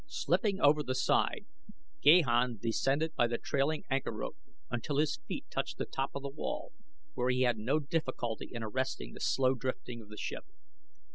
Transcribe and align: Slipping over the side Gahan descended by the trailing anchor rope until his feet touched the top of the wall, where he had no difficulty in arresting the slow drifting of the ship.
Slipping 0.07 0.59
over 0.59 0.81
the 0.81 0.95
side 0.95 1.45
Gahan 2.01 2.57
descended 2.59 3.13
by 3.13 3.27
the 3.27 3.37
trailing 3.37 3.83
anchor 3.91 4.11
rope 4.11 4.35
until 4.71 4.97
his 4.97 5.17
feet 5.27 5.45
touched 5.51 5.77
the 5.77 5.85
top 5.85 6.09
of 6.15 6.23
the 6.23 6.29
wall, 6.29 6.71
where 7.13 7.29
he 7.29 7.41
had 7.43 7.59
no 7.59 7.77
difficulty 7.77 8.49
in 8.51 8.63
arresting 8.63 9.13
the 9.13 9.19
slow 9.19 9.53
drifting 9.53 10.01
of 10.01 10.09
the 10.09 10.17
ship. 10.17 10.45